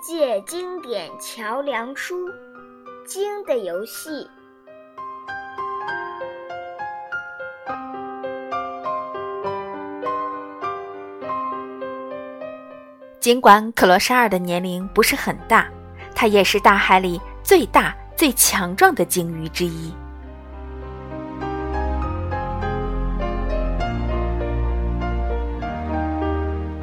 [0.00, 2.26] 界经典桥梁书
[3.06, 4.08] 《鲸的游戏》。
[13.20, 15.68] 尽管克罗沙尔的年龄不是很大，
[16.14, 19.94] 它也是大海里最大、最强壮的鲸鱼之一。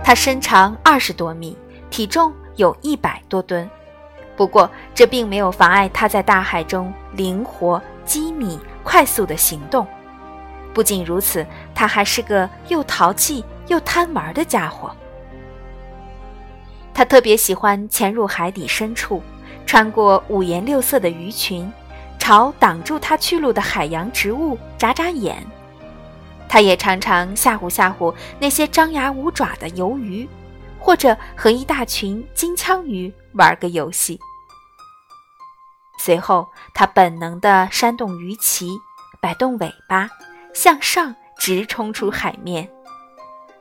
[0.03, 1.57] 它身长二十多米，
[1.89, 3.67] 体重有一百多吨。
[4.35, 9.88] 不过，这并没有妨碍它在大海中灵活、机敏、快速的行动。
[10.73, 11.43] 不仅如此，
[11.73, 14.95] 它还是个又淘气又贪玩的家伙。
[16.93, 19.23] 它特别喜欢潜入海底深处，
[19.66, 21.71] 穿过五颜六色的鱼群，
[22.19, 25.44] 朝挡住它去路的海洋植物眨眨眼。
[26.50, 30.28] 他也常常吓唬吓唬那些张牙舞爪的游鱼，
[30.88, 34.17] 或者和一大群金枪鱼玩个游戏。
[35.99, 38.69] 随后，他本能地扇动鱼鳍，
[39.21, 40.09] 摆动尾巴，
[40.53, 42.71] 向上直冲出海面。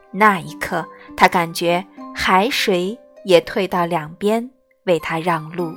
[0.09, 4.49] 那一刻，他感觉海水也退到两边，
[4.85, 5.73] 为他让路。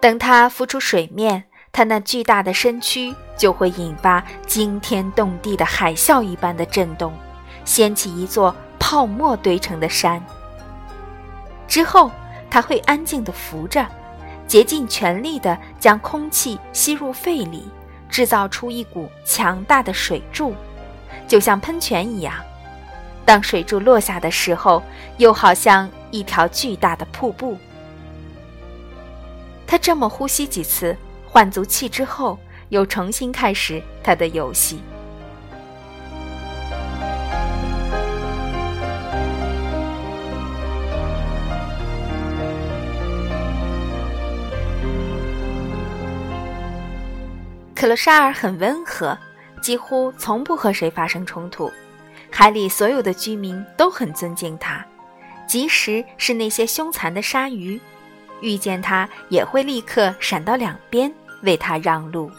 [0.00, 7.12] 等它浮出水面，它那巨大的身躯就会引发惊天动地的海啸一般的震动，
[7.64, 10.24] 掀起一座泡沫堆成的山。
[11.66, 12.10] 之后，
[12.48, 13.84] 它会安静地浮着，
[14.46, 17.68] 竭尽全力地将空气吸入肺里，
[18.08, 20.54] 制造出一股强大的水柱，
[21.26, 22.34] 就像喷泉一样。
[23.24, 24.80] 当水柱落下的时候，
[25.16, 27.58] 又好像一条巨大的瀑布。
[29.70, 30.96] 他这么呼吸几次，
[31.26, 32.38] 换足气之后，
[32.70, 34.80] 又重新开始他的游戏。
[47.74, 49.16] 克罗沙尔很温和，
[49.60, 51.70] 几乎从不和谁发生冲突。
[52.30, 54.82] 海里所有的居民都很尊敬他，
[55.46, 57.78] 即使是那些凶残的鲨鱼。
[58.40, 61.12] 遇见他也会立刻闪到两边，
[61.42, 62.30] 为他让路。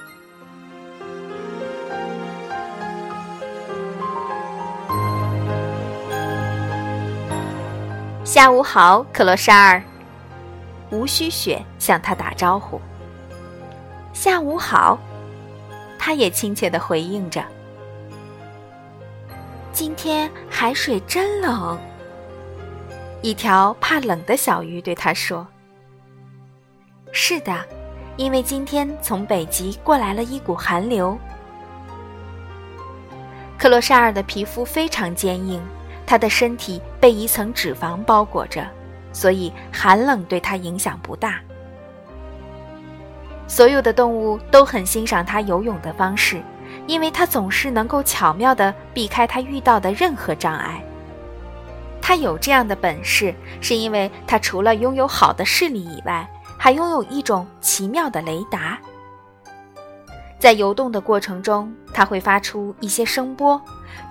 [8.23, 9.81] 下午好，克罗沙尔。
[10.91, 12.79] 无需雪向他打招呼。
[14.13, 14.97] 下午好，
[15.97, 17.43] 他也亲切的回应着。
[19.71, 21.79] 今天海水真冷。
[23.21, 25.45] 一条怕冷的小鱼对他说。
[27.11, 27.65] 是的，
[28.17, 31.17] 因为今天从北极过来了一股寒流。
[33.57, 35.61] 克罗沙尔的皮肤非常坚硬，
[36.05, 38.65] 他的身体被一层脂肪包裹着，
[39.11, 41.41] 所以寒冷对他影响不大。
[43.47, 46.41] 所有的动物都很欣赏他游泳的方式，
[46.87, 50.81] 因为他总是能够巧妙地避开他遇到的任何障碍。
[52.01, 56.27] 他有这样的本事，是因为他除了拥有好的视力以外。
[56.61, 58.77] 还拥有一种奇妙的雷达，
[60.37, 63.59] 在游动的过程中，它会发出一些声波。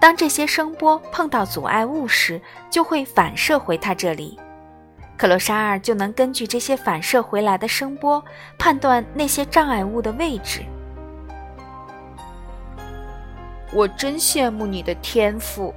[0.00, 4.40] 当这些声波碰到阻碍物时，就会反射回它这里。
[5.18, 8.24] 克罗沙尔就能根据这些反射回来的声波，
[8.58, 10.62] 判断那些障碍物的位置。
[13.74, 15.74] 我真羡慕你的天赋。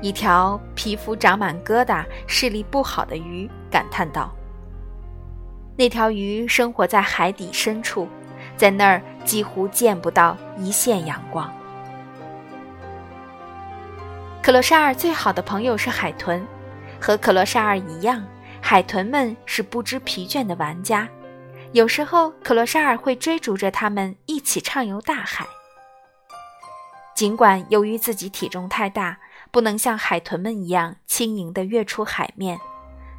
[0.00, 4.30] 一条皮肤长满疙瘩、视力不好的鱼感叹道。
[5.80, 8.06] 那条鱼生活在海底深处，
[8.54, 11.50] 在那儿几乎见不到一线阳光。
[14.42, 16.46] 克罗沙尔最好的朋友是海豚，
[17.00, 18.22] 和克罗沙尔一样，
[18.60, 21.08] 海豚们是不知疲倦的玩家。
[21.72, 25.46] 有时候，克罗沙尔会追逐着他们一起畅游大海。
[27.14, 29.16] 尽管由于自己体重太大，
[29.50, 32.60] 不能像海豚们一样轻盈地跃出海面，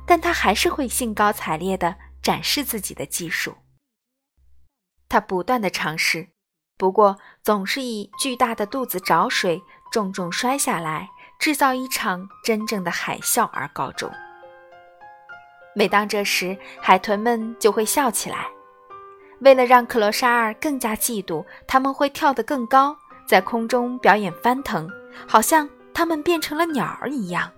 [0.05, 1.95] 但他还是会兴高采烈地。
[2.21, 3.55] 展示自己的技术，
[5.09, 6.29] 他不断的尝试，
[6.77, 11.09] 不过总是以巨大的肚子找水，重重摔下来，
[11.39, 14.11] 制造一场真正的海啸而告终。
[15.73, 18.47] 每当这时，海豚们就会笑起来。
[19.39, 22.95] 为了让克罗沙尔更加嫉妒，他们会跳得更高，
[23.25, 24.87] 在空中表演翻腾，
[25.27, 27.51] 好像他们变成了鸟儿一样。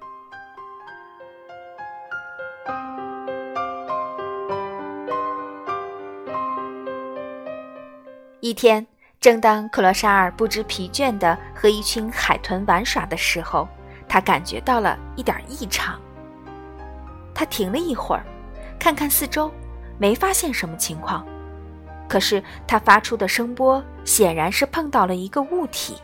[8.43, 8.85] 一天，
[9.21, 13.65] 正当克罗沙尔不知疲倦地和一群海豚玩耍的时候，
[14.05, 15.97] 他感觉到了一点异常。
[17.33, 18.25] 他停了一会儿，
[18.77, 19.49] 看看四周，
[19.97, 21.25] 没发现什么情况。
[22.09, 25.95] 可是他发出的声波显然是碰到了一个物体。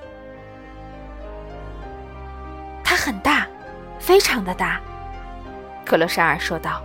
[2.86, 3.46] 它很大，
[4.00, 4.80] 非常的大。
[5.86, 6.82] 克罗沙尔说道，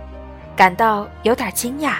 [0.53, 1.99] 感到有点惊讶。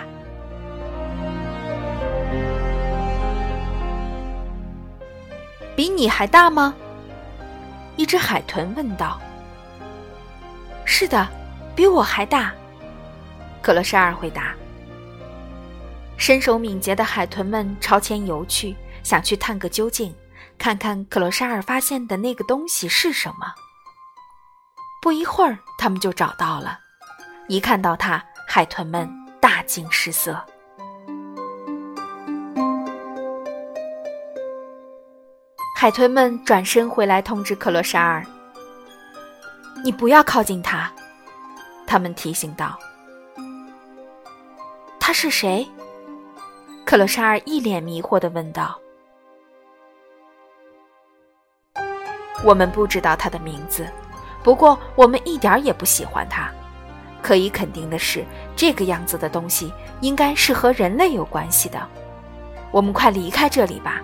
[5.76, 6.74] 比你还大吗？
[7.98, 9.20] 一只海豚问道。
[10.86, 11.28] 是的，
[11.76, 12.54] 比我还大。
[13.62, 14.54] 克罗沙尔回答。
[16.18, 20.16] 身手敏捷的海豚们朝前游去，想去探个究竟，
[20.58, 23.54] 看看克罗沙尔发现的那个东西是什么。
[25.02, 26.80] 不一会儿，他们就找到了。
[27.50, 29.10] 一看到它，海豚们
[29.42, 30.42] 大惊失色。
[35.78, 38.26] 海豚们转身回来通知克罗沙尔
[39.84, 40.90] ：“你不要靠近他。”
[41.86, 42.80] 他们提醒道
[44.98, 45.68] ：“他是谁？”
[46.86, 48.80] 克罗沙尔一脸迷惑地问道
[52.42, 53.86] ：“我们不知道他的名字，
[54.42, 56.50] 不过我们一点也不喜欢他。
[57.22, 58.24] 可以肯定的是，
[58.56, 61.86] 这个样子的东西应该是和人类有关系的。
[62.72, 64.02] 我们快离开这里吧。”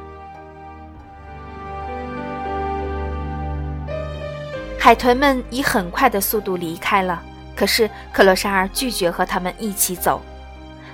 [4.84, 7.22] 海豚们以很快的速度离开了，
[7.56, 10.20] 可是克罗莎尔拒绝和他们一起走。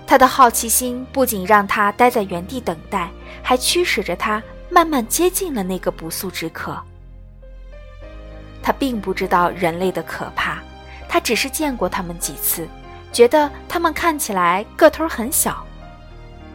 [0.05, 3.09] 他的好奇心不仅让他待在原地等待，
[3.41, 6.77] 还驱使着他慢慢接近了那个不速之客。
[8.61, 10.61] 他并不知道人类的可怕，
[11.07, 12.67] 他只是见过他们几次，
[13.13, 15.65] 觉得他们看起来个头很小。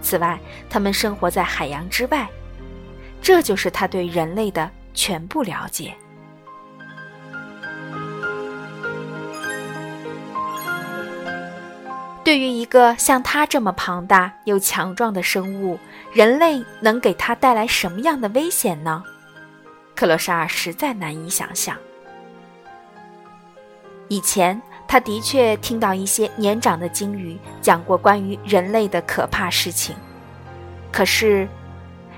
[0.03, 0.39] 此外，
[0.69, 2.29] 他们生活在海洋之外，
[3.23, 5.95] 这就是他对人类的全部了解。
[12.25, 15.79] 对于一个像他这么庞大又强壮的生物，
[16.13, 19.03] 人类能给他带来什么样的危险呢？
[19.95, 21.77] 克罗莎尔实在难以想象。
[24.09, 29.97] 以前他的确听到一些年长的鲸鱼讲过关于人类的可怕事情，
[30.93, 31.49] 可是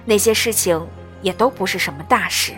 [0.04, 0.86] 那些事情
[1.22, 2.52] 也都不是什么大事。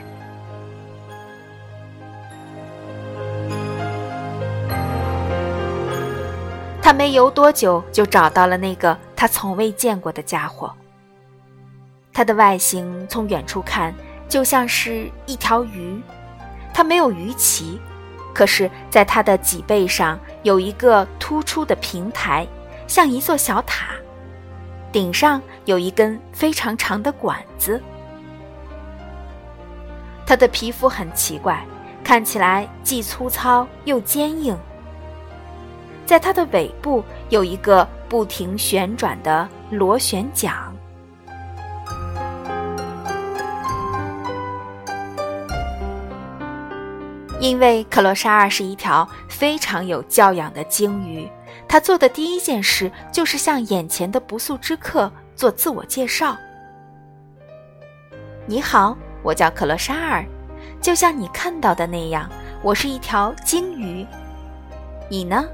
[6.86, 10.72] 他没游多久，就找到了那个他从未见过的家伙。
[12.12, 13.92] 它的外形从远处看
[14.28, 16.00] 就像是一条鱼，
[16.72, 17.76] 它没有鱼鳍，
[18.32, 22.46] 可是在它的脊背上有一个突出的平台，
[22.86, 23.88] 像一座小塔，
[24.92, 27.82] 顶上有一根非常长的管子。
[30.24, 31.66] 它的皮肤很奇怪，
[32.04, 34.56] 看起来既粗糙又坚硬。
[36.06, 40.72] 在它的尾部有一个不停旋转的螺旋桨。
[47.38, 51.30] 因为克罗沙尔是一条非常有教养的鲸鱼，
[51.68, 56.34] 它做的第一件事就是向眼前的不速之客做自我介绍。
[58.46, 60.24] 你好，我叫克罗沙尔，
[60.80, 62.28] 就像你看到的那样，
[62.62, 64.06] 我是一条鲸鱼。
[65.10, 65.44] 你呢？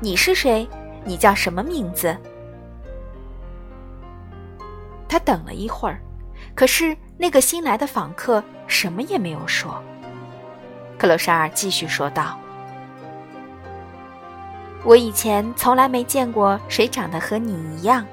[0.00, 0.68] 你是谁？
[1.04, 2.16] 你叫什么名字？
[5.08, 6.00] 他等了一会儿，
[6.54, 9.82] 可是那个新来的访客什么也没有说。
[10.98, 12.38] 克罗沙尔继续说道
[14.84, 18.06] ：“我以前从来没见过谁长得和你一样。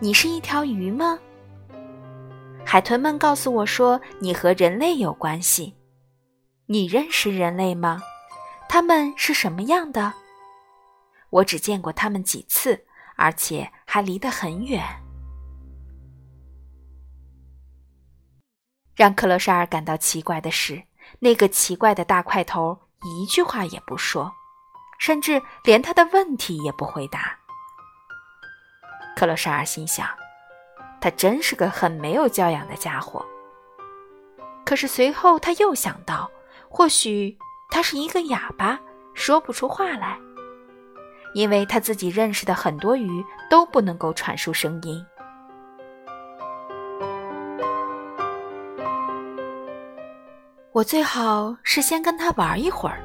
[0.00, 1.18] 你是一条鱼吗？
[2.64, 5.74] 海豚们告诉我说你和人类有关系。
[6.66, 8.02] 你认识人类吗？
[8.68, 10.12] 他们是什么样的？”
[11.34, 12.86] 我只见过他们几次，
[13.16, 14.82] 而且还离得很远。
[18.94, 20.84] 让克罗沙尔感到奇怪的是，
[21.18, 24.32] 那个奇怪的大块头一句话也不说，
[25.00, 27.36] 甚至连他的问题也不回答。
[29.16, 30.08] 克罗沙尔心想，
[31.00, 33.26] 他真是个很没有教养的家伙。
[34.64, 36.30] 可是随后他又想到，
[36.68, 37.36] 或许
[37.70, 38.78] 他是一个哑巴，
[39.14, 40.16] 说不出话来。
[41.34, 45.04] 因为他自己认识的很多鱼都不能够传输声音。
[50.72, 53.00] 我最好是先跟他玩一会儿，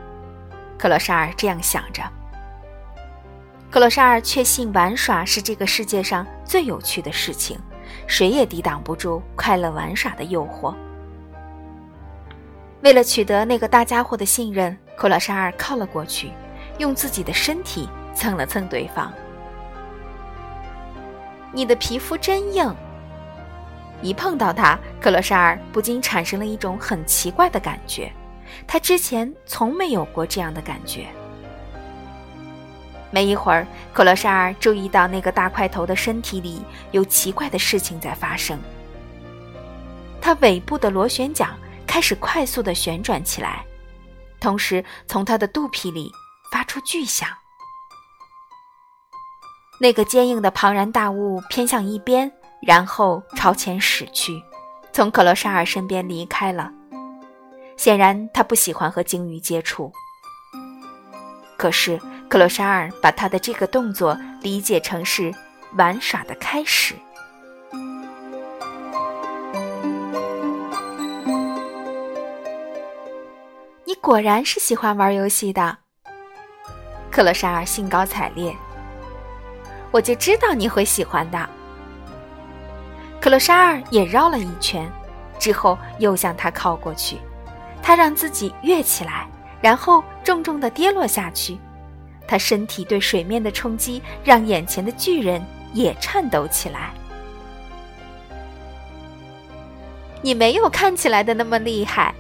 [0.78, 2.02] 克罗沙尔这样想着。
[3.70, 7.60] 克罗沙尔确信玩耍是这个世界上最有趣的事情，
[8.08, 10.74] 谁也抵挡不住快乐玩耍的诱惑。
[12.82, 16.32] 为了取得那个大家伙的信任，克罗沙尔靠了过去，
[16.80, 17.88] 用自己的身体
[18.20, 19.14] 蹭了蹭对方。
[21.54, 22.76] 你的皮肤真硬。
[24.02, 28.12] 一碰到他，克罗沙尔不禁产生了一种很奇怪的感觉，
[28.68, 31.08] 他之前从没有过这样的感觉。
[33.10, 36.62] 没一会儿，克罗沙尔注意到那个大块头的身体里
[36.92, 38.60] 有奇怪的事情在发生，
[40.22, 41.50] 他尾部的螺旋桨
[41.88, 43.66] 开始快速的旋转起来，
[44.42, 46.12] 同时从他的肚皮里
[46.52, 47.30] 发出巨响。
[49.82, 52.30] 那个坚硬的庞然大物偏向一边，
[52.62, 54.44] 然后朝前驶去，
[54.92, 56.70] 从克罗沙尔身边离开了。
[57.78, 59.90] 显然，他不喜欢和鲸鱼接触。
[61.58, 65.34] 可是，克罗沙尔把他的这个动作理解成是
[65.78, 66.94] 玩耍的开始。
[73.86, 75.78] 你果然是喜欢玩游戏的，
[77.10, 78.54] 克罗沙尔兴高采烈。
[79.92, 81.50] 我就知道你会喜欢的。
[83.20, 84.90] 克罗沙尔也绕了一圈，
[85.38, 87.18] 之后又向他靠过去。
[87.82, 89.28] 他让自己跃起来，
[89.62, 91.58] 然后重重的跌落下去。
[92.28, 95.44] 他身体对水面的冲击让眼前的巨人
[95.74, 96.92] 也颤抖起来。
[100.22, 102.14] 你没有看起来的那么厉害，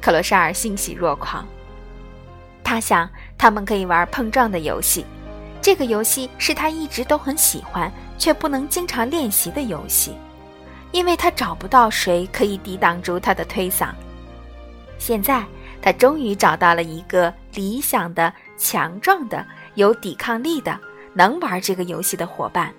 [0.00, 1.46] 克罗沙尔欣喜若狂。
[2.64, 3.08] 他想，
[3.38, 5.06] 他们可以玩碰撞的游戏。
[5.60, 10.16] 这个游戏是他一直都很喜欢，却不能经常练习的游戏，
[10.92, 13.88] 因为他找不到谁可以抵挡住他的推搡。
[14.96, 15.44] 现在，
[15.82, 19.44] 他终于找到了一个理想的、强壮的、
[19.74, 20.78] 有抵抗力的、
[21.14, 22.72] 能玩这个游戏的伙伴。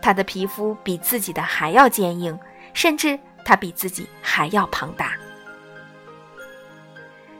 [0.00, 2.38] 他的皮肤比自己的还要坚硬，
[2.72, 5.12] 甚至他比自己还要庞大。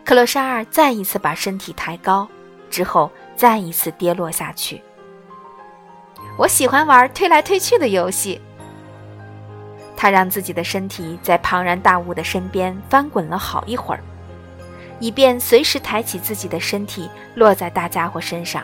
[0.05, 2.29] 克洛莎尔再一次把身体抬高，
[2.69, 3.11] 之后。
[3.40, 4.82] 再一次跌落下去。
[6.37, 8.38] 我喜欢玩推来推去的游戏。
[9.97, 14.02] 他让自己的身体在庞然大物的身边翻滚了好一会儿，
[14.99, 18.62] 以便随时抬起自己的身体落在大家伙身上。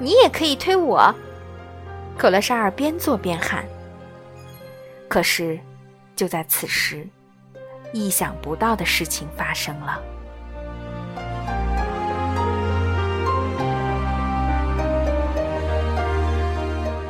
[0.00, 1.14] 你也可以推我，
[2.16, 3.64] 可乐沙尔边做边喊。
[5.08, 5.56] 可是，
[6.16, 7.06] 就在此时，
[7.92, 10.02] 意想不到的事情发生了。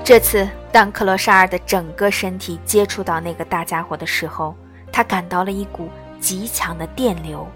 [0.08, 4.56] 这次，当克罗沙尔的整个身体接触到那个大家伙的时候，
[4.90, 7.46] 他感到了一股极强的电流。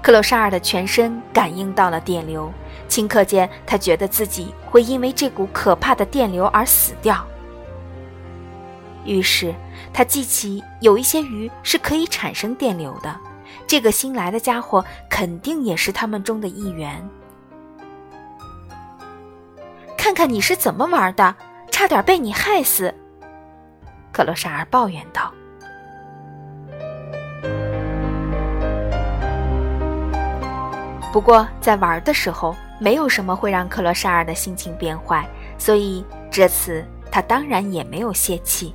[0.00, 2.48] 克罗沙尔的全身感应到了电流，
[2.88, 7.26] 顷刻间，他觉得自己会因为这股可怕的电流而死掉。
[9.04, 9.52] 于是，
[9.92, 13.18] 他记起有一些鱼是可以产生电流的，
[13.66, 17.04] 这个新来的家伙肯定也是他们中的一员。
[20.02, 21.32] 看看你是怎么玩的，
[21.70, 22.92] 差点被你害死。”
[24.10, 25.32] 克罗沙尔抱怨道。
[31.12, 35.24] 不过，在玩的时候，没有什么会让克罗沙尔的心情变坏，
[35.56, 38.74] 所以这次他当然也没有泄气。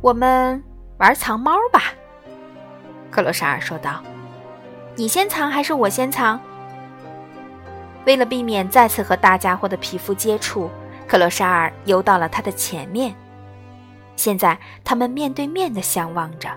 [0.00, 0.64] 我们
[0.96, 1.92] 玩藏猫吧，
[3.10, 4.02] 克罗沙尔说道。
[4.96, 6.40] “你先藏还是我先藏？”
[8.06, 10.70] 为了避免再次和大家伙的皮肤接触，
[11.08, 13.14] 克罗沙尔游到了他的前面。
[14.16, 16.48] 现在他们面对面的相望着。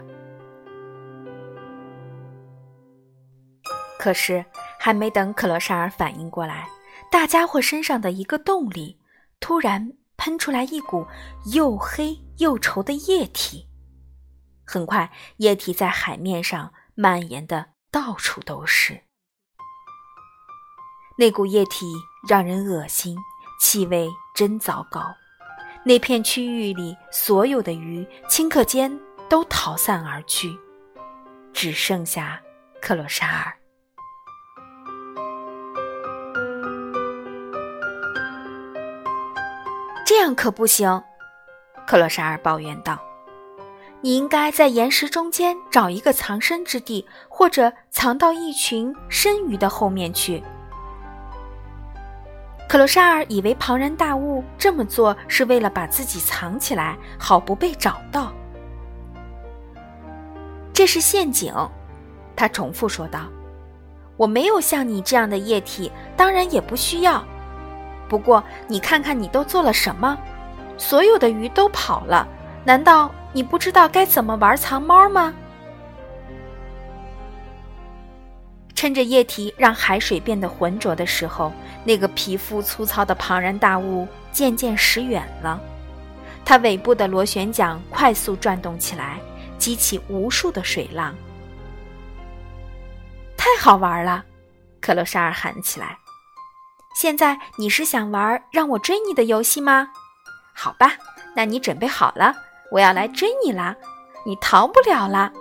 [3.98, 4.46] 可是
[4.78, 6.68] 还没等克罗沙尔反应过来，
[7.10, 9.00] 大家伙身上的一个洞里
[9.40, 11.08] 突然喷出来一股
[11.54, 13.68] 又黑又稠的液体。
[14.64, 19.07] 很快，液体在海面上蔓延的到处都是。
[21.20, 21.92] 那股液体
[22.28, 23.18] 让人恶心，
[23.60, 25.02] 气味真糟糕。
[25.84, 30.56] 那片区域里所有的鱼顷刻间都逃散而去，
[31.52, 32.40] 只剩下
[32.80, 33.52] 克罗沙尔。
[40.06, 41.02] 这样可不行，
[41.88, 43.00] 克罗沙尔抱怨道
[44.02, 50.44] ：“你应该在岩石中间找一个藏身之地，或者藏到一群深鱼的后面去。”
[52.68, 58.34] 克罗沙尔以为庞然大物这么做是为了把自己藏起来，好不被找到。
[60.74, 61.54] 这是陷阱，
[62.36, 63.22] 他重复说道
[64.18, 67.24] ：“我没有像你这样的液体，当然也不需要。”
[68.10, 70.18] 不过你看看你都做了什么？
[70.78, 72.28] 所有的鱼都跑了，
[72.66, 75.34] 难道你不知道该怎么玩藏猫吗？
[78.78, 81.52] 趁着液体让海水变得浑浊的时候，
[81.84, 85.60] 那个皮肤粗糙的庞然大物渐渐驶远了。
[86.46, 89.20] 它尾部的螺旋桨快速转动起来，
[89.58, 91.16] 激起无数的水浪。
[93.36, 94.24] 太好玩了！
[94.80, 95.98] 克洛沙尔喊起来。
[96.96, 99.90] 现在你是想玩让我追你的游戏吗？
[100.54, 100.94] 好吧，
[101.36, 102.32] 那你准备好了，
[102.72, 103.76] 我要来追你啦！
[104.24, 105.34] 你逃不了了。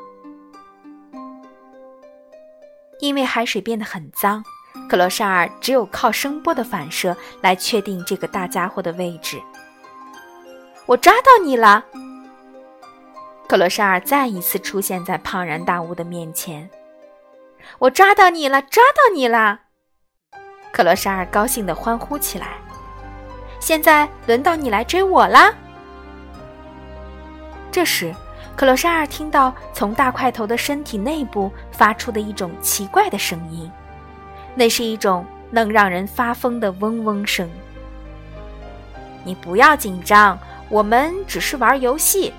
[3.01, 4.45] 因为海水变得很脏，
[4.89, 9.41] 克罗沙尔只有靠声波的反射来确定这个大家伙的位置。
[10.87, 11.85] 我抓到你了！
[13.49, 16.69] 克罗沙尔再一次出现在庞然大物的面前。
[17.79, 19.61] 我抓到你了，抓到你了！
[20.73, 22.49] 克罗沙尔高兴地欢呼起来。
[23.61, 25.55] 现在轮到你来追我啦！
[27.71, 28.15] 这时。
[28.57, 33.71] 克罗沙尔听到从大块头的身体内部发出的一种奇怪的声音，
[34.55, 37.47] 那是一种能让人发疯的嗡嗡声。
[39.25, 40.39] 你不要紧张，
[40.71, 42.33] 我们只是玩游戏。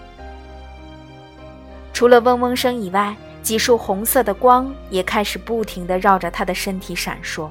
[1.94, 7.48] 除了嗡嗡声以外，几束红色的光也开始不停地绕着他的身体闪烁。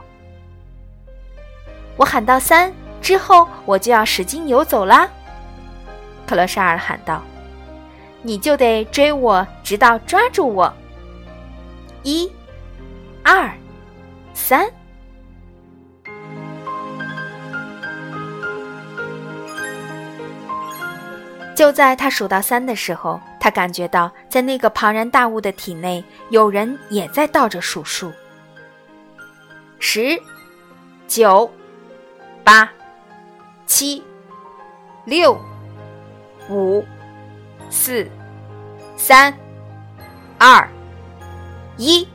[1.96, 5.08] 我喊到三之后，我就要使劲游走啦！
[6.26, 7.22] 克罗沙尔喊道。
[8.26, 10.74] 你就得追我，直到抓住我。
[12.02, 12.28] 一、
[13.22, 13.48] 二、
[14.34, 14.68] 三。
[21.54, 28.12] 就在他数到三的时候，他感觉到在那个庞然大物的体内，有人也在倒着数数：
[29.78, 30.20] 十、
[31.06, 31.48] 九、
[32.42, 32.68] 八、
[33.66, 34.02] 七、
[35.04, 35.38] 六、
[36.50, 36.84] 五。
[37.68, 38.08] 四、
[38.96, 39.32] 三、
[40.38, 40.66] 二、
[41.76, 42.08] 一。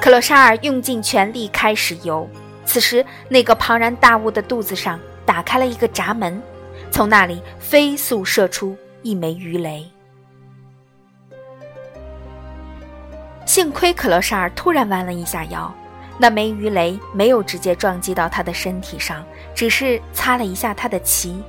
[0.00, 2.28] 克罗沙尔用尽全力开始游。
[2.66, 6.42] 此时，那个庞然大物的肚子上打开了一个闸门，
[6.90, 9.88] 从那里飞速射出一枚鱼雷。
[13.46, 15.72] 幸亏克罗沙尔突然弯了一下腰。
[16.18, 19.24] 那枚鱼雷没有直接撞击到他的身体上，
[19.54, 21.42] 只是擦了一下他的鳍。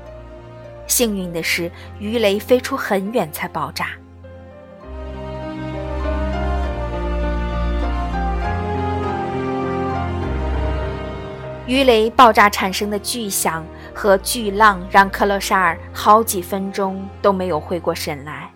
[0.91, 3.87] 幸运的是，鱼雷飞出很远才爆炸。
[11.65, 18.51] 鱼雷爆炸产生的巨响和巨浪，让克洛沙尔好几分钟都没有回过神来。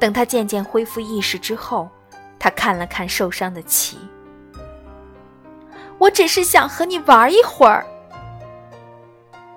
[0.00, 1.88] 等他渐渐恢复意识之后，
[2.40, 3.96] 他看了看受伤的鳍。
[5.98, 7.86] 我只是想和你玩一会儿，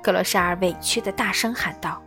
[0.05, 1.99] 克罗沙尔委屈的大声喊道。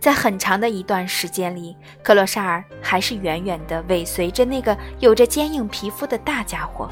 [0.00, 6.88] 在很长的一段时间里，克罗沙尔还是远远的尾随着那个有着坚硬皮肤的大家伙，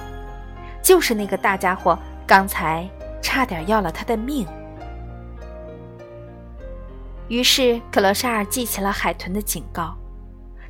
[0.82, 2.86] 就是那个大家伙刚才
[3.22, 4.46] 差点要了他的命。
[7.28, 9.96] 于是，克罗沙尔记起了海豚的警告。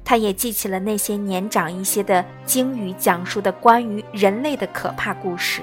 [0.05, 5.61] 他也记起了那些年长一些的鲸鱼讲述的关于人类的可怕故事。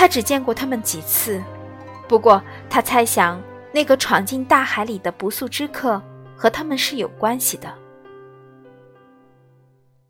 [0.00, 1.44] 他只见过他们几次，
[2.08, 3.38] 不过他猜想
[3.70, 6.00] 那个闯进大海里的不速之客
[6.34, 7.70] 和他们是有关系的。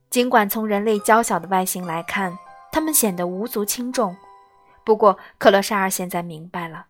[0.08, 2.38] 尽管从人类娇小的外形来看，
[2.70, 4.16] 他们显得无足轻重，
[4.84, 6.86] 不过克罗沙尔现在明白了，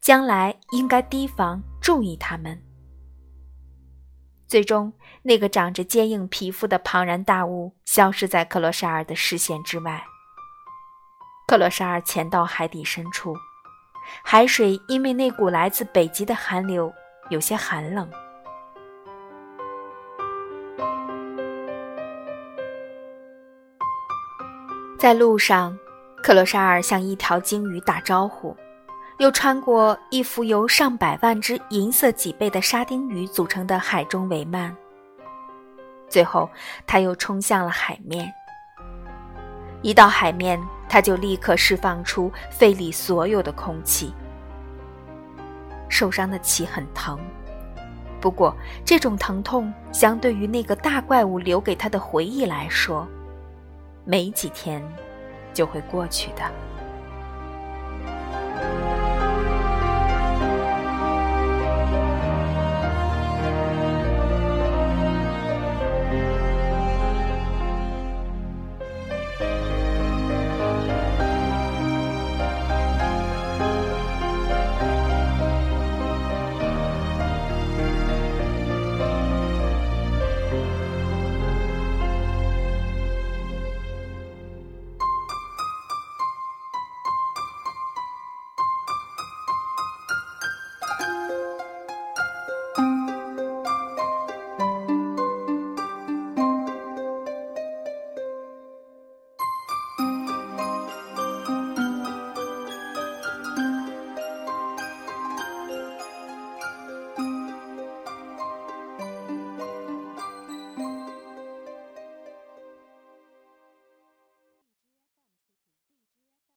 [0.00, 2.60] 将来应该提防注意他们。
[4.48, 10.04] 最终，那个长着坚硬皮肤的庞然大物消失在克罗沙尔的视线之外。
[11.50, 13.36] 克罗沙尔潜到海底深处，
[14.22, 16.94] 海水因为那股来自北极的寒流
[17.28, 18.08] 有些寒冷。
[24.96, 25.76] 在路上，
[26.22, 28.56] 克罗沙尔向一条鲸鱼打招呼。
[29.18, 34.72] 又穿过一幅由上百万只银色脊背的沙丁鱼组成的海中帷幔，
[36.08, 36.48] 最后
[36.86, 38.32] 他又冲向了海面。
[39.82, 44.12] 一到海面，他就立刻释放出肺里所有的空气。
[45.88, 47.16] 受伤的鳍很疼，
[48.20, 48.52] 不过
[48.84, 53.06] 这种疼痛相对于那个大怪物留给他的回忆来说，
[54.04, 54.82] 没几天
[55.54, 56.42] 就会过去的。